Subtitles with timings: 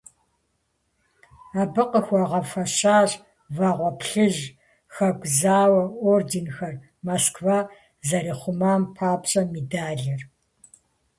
[1.61, 3.11] Абы къыхуагъэфэщащ
[3.55, 4.41] Вагъуэ Плъыжь,
[4.95, 6.75] Хэку зауэ орденхэр,
[7.07, 7.57] «Москва
[8.07, 10.21] зэрихъумам папщӏэ» медалыр.